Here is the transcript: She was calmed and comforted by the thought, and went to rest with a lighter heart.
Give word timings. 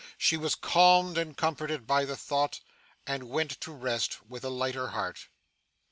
She 0.17 0.35
was 0.35 0.55
calmed 0.55 1.15
and 1.19 1.37
comforted 1.37 1.85
by 1.85 2.05
the 2.05 2.17
thought, 2.17 2.59
and 3.05 3.29
went 3.29 3.61
to 3.61 3.71
rest 3.71 4.23
with 4.27 4.43
a 4.43 4.49
lighter 4.49 4.87
heart. 4.87 5.27